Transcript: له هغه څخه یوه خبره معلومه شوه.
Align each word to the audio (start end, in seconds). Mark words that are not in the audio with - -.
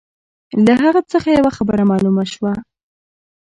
له 0.65 0.73
هغه 0.83 1.01
څخه 1.11 1.29
یوه 1.37 1.51
خبره 1.57 1.83
معلومه 1.91 2.23
شوه. 2.33 2.53